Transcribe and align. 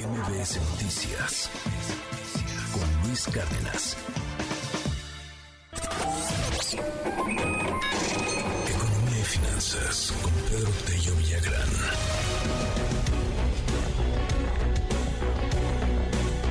MBS 0.00 0.58
Noticias 0.70 1.50
con 2.72 3.06
Luis 3.06 3.26
Cárdenas. 3.26 3.96
Economía 8.66 9.20
y 9.20 9.24
finanzas 9.24 10.12
con 10.22 10.32
Pedro 10.32 10.70
Tello 10.86 11.14
Villagrán. 11.16 11.68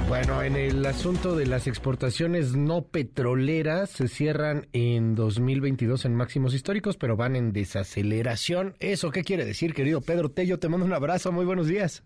Bueno, 0.07 0.43
en 0.43 0.55
el 0.55 0.85
asunto 0.85 1.35
de 1.35 1.47
las 1.47 1.65
exportaciones 1.65 2.55
no 2.55 2.83
petroleras 2.83 3.89
se 3.89 4.07
cierran 4.07 4.67
en 4.73 5.15
2022 5.15 6.05
en 6.05 6.13
máximos 6.13 6.53
históricos, 6.53 6.97
pero 6.97 7.17
van 7.17 7.35
en 7.35 7.51
desaceleración. 7.51 8.75
¿Eso 8.79 9.09
qué 9.09 9.23
quiere 9.23 9.43
decir, 9.43 9.73
querido 9.73 10.01
Pedro 10.01 10.29
Tello? 10.29 10.59
Te 10.59 10.69
mando 10.69 10.85
un 10.85 10.93
abrazo, 10.93 11.31
muy 11.31 11.45
buenos 11.45 11.65
días. 11.65 12.03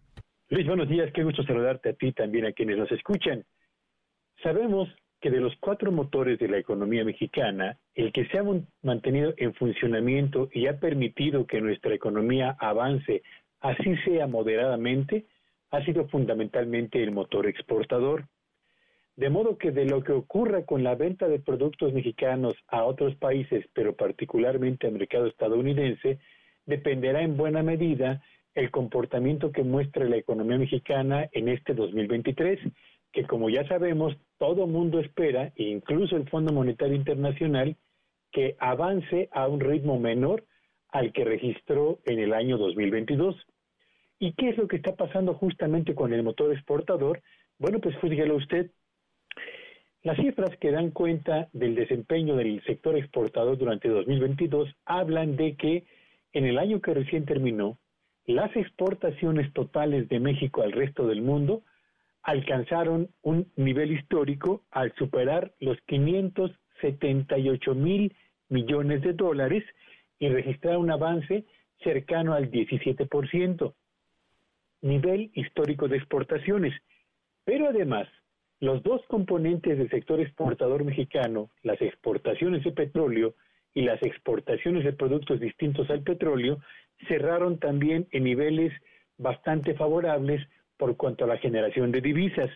Luis, 0.53 0.67
buenos 0.67 0.87
días, 0.87 1.11
qué 1.13 1.23
gusto 1.23 1.41
saludarte 1.41 1.89
a 1.89 1.93
ti 1.93 2.11
también 2.11 2.45
a 2.45 2.51
quienes 2.51 2.77
nos 2.77 2.91
escuchan. 2.91 3.43
Sabemos 4.43 4.87
que 5.19 5.31
de 5.31 5.39
los 5.39 5.55
cuatro 5.59 5.91
motores 5.91 6.37
de 6.37 6.47
la 6.47 6.59
economía 6.59 7.03
mexicana, 7.03 7.79
el 7.95 8.13
que 8.13 8.27
se 8.27 8.37
ha 8.37 8.43
mantenido 8.83 9.33
en 9.37 9.55
funcionamiento 9.55 10.49
y 10.53 10.67
ha 10.67 10.79
permitido 10.79 11.47
que 11.47 11.59
nuestra 11.59 11.95
economía 11.95 12.55
avance, 12.59 13.23
así 13.61 13.97
sea 14.05 14.27
moderadamente, 14.27 15.25
ha 15.71 15.83
sido 15.85 16.07
fundamentalmente 16.09 17.01
el 17.01 17.09
motor 17.09 17.47
exportador. 17.47 18.27
De 19.15 19.31
modo 19.31 19.57
que 19.57 19.71
de 19.71 19.85
lo 19.85 20.03
que 20.03 20.11
ocurra 20.11 20.67
con 20.67 20.83
la 20.83 20.93
venta 20.93 21.27
de 21.27 21.39
productos 21.39 21.93
mexicanos 21.93 22.53
a 22.67 22.83
otros 22.83 23.15
países, 23.15 23.65
pero 23.73 23.95
particularmente 23.95 24.85
al 24.85 24.93
mercado 24.93 25.25
estadounidense, 25.25 26.19
dependerá 26.67 27.23
en 27.23 27.37
buena 27.37 27.63
medida 27.63 28.21
el 28.55 28.71
comportamiento 28.71 29.51
que 29.51 29.63
muestra 29.63 30.05
la 30.05 30.17
economía 30.17 30.57
mexicana 30.57 31.27
en 31.31 31.49
este 31.49 31.73
2023, 31.73 32.59
que 33.11 33.25
como 33.25 33.49
ya 33.49 33.67
sabemos, 33.67 34.15
todo 34.37 34.67
mundo 34.67 34.99
espera, 34.99 35.51
incluso 35.55 36.15
el 36.15 36.29
Fondo 36.29 36.53
Monetario 36.53 36.95
Internacional, 36.95 37.75
que 38.31 38.55
avance 38.59 39.29
a 39.31 39.47
un 39.47 39.59
ritmo 39.59 39.99
menor 39.99 40.43
al 40.89 41.11
que 41.11 41.23
registró 41.23 41.99
en 42.05 42.19
el 42.19 42.33
año 42.33 42.57
2022. 42.57 43.35
¿Y 44.19 44.33
qué 44.33 44.49
es 44.49 44.57
lo 44.57 44.67
que 44.67 44.77
está 44.77 44.95
pasando 44.95 45.33
justamente 45.33 45.95
con 45.95 46.13
el 46.13 46.23
motor 46.23 46.51
exportador? 46.53 47.21
Bueno, 47.59 47.79
pues 47.79 47.95
fíjelo 47.99 48.35
usted, 48.35 48.71
las 50.03 50.17
cifras 50.17 50.55
que 50.57 50.71
dan 50.71 50.91
cuenta 50.91 51.49
del 51.53 51.75
desempeño 51.75 52.35
del 52.35 52.61
sector 52.65 52.97
exportador 52.97 53.57
durante 53.57 53.87
2022 53.87 54.69
hablan 54.85 55.37
de 55.37 55.55
que 55.55 55.85
en 56.33 56.45
el 56.45 56.57
año 56.57 56.81
que 56.81 56.93
recién 56.93 57.25
terminó, 57.25 57.77
las 58.25 58.55
exportaciones 58.55 59.51
totales 59.53 60.07
de 60.09 60.19
México 60.19 60.61
al 60.61 60.71
resto 60.71 61.07
del 61.07 61.21
mundo 61.21 61.63
alcanzaron 62.21 63.09
un 63.21 63.51
nivel 63.57 63.91
histórico 63.91 64.63
al 64.71 64.93
superar 64.95 65.51
los 65.59 65.77
578 65.87 67.75
mil 67.75 68.15
millones 68.49 69.01
de 69.01 69.13
dólares 69.13 69.63
y 70.19 70.29
registrar 70.29 70.77
un 70.77 70.91
avance 70.91 71.45
cercano 71.83 72.33
al 72.33 72.49
17%, 72.49 73.73
nivel 74.81 75.31
histórico 75.33 75.89
de 75.89 75.97
exportaciones. 75.97 76.73
Pero 77.43 77.67
además, 77.67 78.07
los 78.61 78.81
dos 78.83 79.01
componentes 79.07 79.77
del 79.77 79.89
sector 79.89 80.21
exportador 80.21 80.85
mexicano, 80.85 81.49
las 81.63 81.81
exportaciones 81.81 82.63
de 82.63 82.71
petróleo 82.71 83.35
y 83.73 83.81
las 83.81 84.01
exportaciones 84.01 84.85
de 84.85 84.93
productos 84.93 85.41
distintos 85.41 85.89
al 85.89 86.03
petróleo, 86.03 86.59
cerraron 87.07 87.59
también 87.59 88.07
en 88.11 88.23
niveles 88.23 88.73
bastante 89.17 89.73
favorables 89.75 90.41
por 90.77 90.97
cuanto 90.97 91.25
a 91.25 91.27
la 91.27 91.37
generación 91.37 91.91
de 91.91 92.01
divisas. 92.01 92.49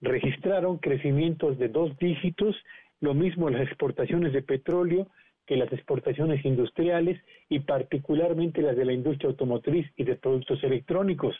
Registraron 0.00 0.78
crecimientos 0.78 1.58
de 1.58 1.68
dos 1.68 1.96
dígitos, 1.98 2.56
lo 3.00 3.14
mismo 3.14 3.50
las 3.50 3.62
exportaciones 3.62 4.32
de 4.32 4.42
petróleo 4.42 5.08
que 5.46 5.56
las 5.56 5.72
exportaciones 5.72 6.44
industriales 6.44 7.20
y 7.48 7.60
particularmente 7.60 8.62
las 8.62 8.76
de 8.76 8.84
la 8.84 8.92
industria 8.92 9.30
automotriz 9.30 9.86
y 9.96 10.04
de 10.04 10.16
productos 10.16 10.62
electrónicos. 10.64 11.36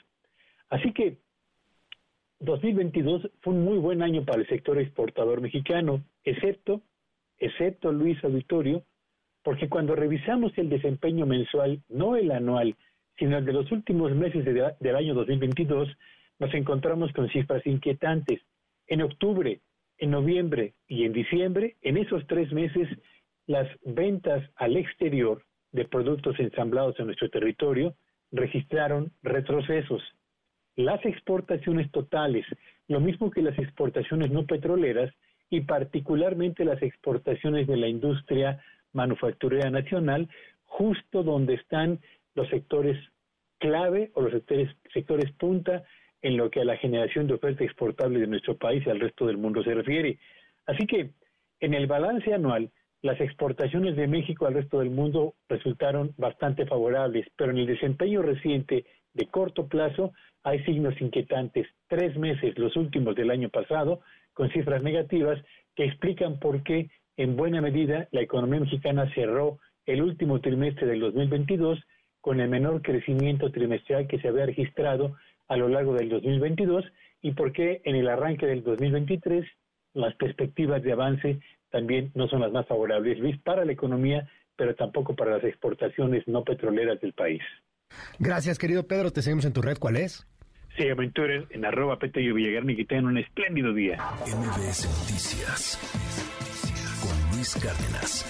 Así 0.71 0.93
que 0.93 1.19
2022 2.41 3.31
fue 3.41 3.55
un 3.55 3.65
muy 3.65 3.79
buen 3.79 4.03
año 4.03 4.25
para 4.25 4.41
el 4.41 4.49
sector 4.49 4.79
exportador 4.79 5.41
mexicano, 5.41 6.05
excepto, 6.25 6.83
excepto 7.39 7.93
Luis 7.93 8.23
Auditorio, 8.23 8.85
porque 9.47 9.69
cuando 9.69 9.95
revisamos 9.95 10.51
el 10.59 10.69
desempeño 10.69 11.25
mensual, 11.25 11.81
no 11.89 12.17
el 12.17 12.33
anual, 12.33 12.75
sino 13.17 13.39
el 13.39 13.45
de 13.45 13.53
los 13.53 13.71
últimos 13.71 14.13
meses 14.13 14.45
del 14.45 14.97
año 14.97 15.15
2022, 15.15 15.89
nos 16.41 16.53
encontramos 16.53 17.13
con 17.13 17.29
cifras 17.29 17.65
inquietantes. 17.65 18.41
En 18.89 19.03
octubre, 19.03 19.61
en 19.99 20.11
noviembre 20.11 20.75
y 20.89 21.05
en 21.05 21.13
diciembre, 21.13 21.77
en 21.83 21.97
esos 21.97 22.27
tres 22.27 22.53
meses, 22.53 22.89
las 23.47 23.69
ventas 23.85 24.43
al 24.57 24.77
exterior 24.77 25.45
de 25.71 25.85
productos 25.85 26.41
ensamblados 26.41 26.99
en 26.99 27.07
nuestro 27.07 27.31
territorio 27.31 27.95
registraron 28.33 29.13
retrocesos. 29.23 30.03
Las 30.75 31.07
exportaciones 31.07 31.89
totales, 31.93 32.45
lo 32.89 32.99
mismo 32.99 33.31
que 33.31 33.43
las 33.43 33.57
exportaciones 33.61 34.33
no 34.33 34.45
petroleras 34.45 35.15
y 35.51 35.61
particularmente 35.61 36.65
las 36.65 36.83
exportaciones 36.83 37.69
de 37.69 37.77
la 37.77 37.87
industria 37.87 38.61
manufacturera 38.97 39.71
nacional, 39.71 40.29
justo 40.65 41.23
donde 41.23 41.55
están 41.55 42.01
los 42.35 42.49
sectores 42.49 42.99
clave 43.59 44.11
o 44.15 44.23
los 44.23 44.33
sectores, 44.33 44.69
sectores 44.93 45.31
punta 45.33 45.85
en 46.23 46.37
lo 46.37 46.51
que 46.51 46.61
a 46.61 46.65
la 46.65 46.77
generación 46.77 47.27
de 47.27 47.35
oferta 47.35 47.63
exportable 47.63 48.19
de 48.19 48.27
nuestro 48.27 48.57
país 48.57 48.85
y 48.85 48.91
al 48.91 49.01
resto 49.01 49.27
del 49.27 49.39
mundo 49.39 49.63
se 49.63 49.75
refiere. 49.75 50.19
Así 50.67 50.87
que 50.87 51.11
en 51.61 51.75
el 51.75 51.87
balance 51.87 52.35
anual, 52.35 52.71
las 53.03 53.21
exportaciones 53.21 53.95
de 53.97 54.09
México 54.09 54.47
al 54.47 54.55
resto 54.55 54.81
del 54.81 54.91
mundo 54.91 55.35
resultaron 55.49 56.13
bastante 56.17 56.67
favorables, 56.67 57.27
pero 57.37 57.53
en 57.53 57.59
el 57.59 57.67
desempeño 57.67 58.23
reciente 58.23 58.85
de 59.15 59.27
corto 59.27 59.69
plazo 59.69 60.13
hay 60.43 60.63
signos 60.65 61.01
inquietantes. 61.01 61.67
Tres 61.89 62.17
meses, 62.17 62.59
los 62.59 62.77
últimos 62.77 63.15
del 63.15 63.31
año 63.31 63.49
pasado, 63.49 64.01
con 64.35 64.51
cifras 64.51 64.83
negativas 64.83 65.39
que 65.75 65.85
explican 65.85 66.39
por 66.39 66.63
qué 66.63 66.91
en 67.17 67.37
buena 67.37 67.61
medida, 67.61 68.09
la 68.13 68.21
economía 68.21 68.61
mexicana 68.61 69.11
cerró 69.15 69.59
el 69.87 70.03
último 70.03 70.41
trimestre 70.41 70.87
del 70.87 71.01
2022 71.01 71.79
con 72.21 72.41
el 72.41 72.49
menor 72.49 72.83
crecimiento 72.83 73.51
trimestral 73.51 74.07
que 74.07 74.19
se 74.19 74.29
había 74.29 74.47
registrado 74.47 75.17
a 75.49 75.57
lo 75.57 75.69
largo 75.69 75.95
del 75.95 76.09
2022 76.09 76.85
y 77.23 77.33
porque 77.33 77.81
en 77.85 77.97
el 77.97 78.09
arranque 78.09 78.47
del 78.47 78.63
2023 78.65 79.47
las 79.95 80.15
perspectivas 80.17 80.83
de 80.83 80.93
avance 80.93 81.41
también 81.71 82.11
no 82.15 82.29
son 82.29 82.41
las 82.41 82.53
más 82.53 82.67
favorables, 82.67 83.19
Luis, 83.19 83.39
para 83.43 83.65
la 83.65 83.73
economía, 83.73 84.29
pero 84.57 84.75
tampoco 84.75 85.15
para 85.15 85.33
las 85.33 85.45
exportaciones 85.45 86.27
no 86.27 86.45
petroleras 86.45 87.01
del 87.01 87.13
país. 87.13 87.43
Gracias, 88.19 88.59
querido 88.59 88.87
Pedro. 88.87 89.11
Te 89.11 89.23
seguimos 89.23 89.45
en 89.45 89.53
tu 89.53 89.63
red. 89.63 89.79
¿Cuál 89.79 89.97
es? 89.97 90.27
Sí, 90.77 90.89
aventuras 90.89 91.45
en 91.51 91.65
arroba 91.65 91.99
Villagrán 92.03 92.69
y 92.69 92.77
que 92.77 92.85
tengan 92.85 93.07
un 93.07 93.19
espléndido 93.19 93.73
día. 93.73 93.97
MBS 94.27 94.85
Noticias 94.85 95.97
Luis 97.37 97.55
Cárdenas. 97.57 98.25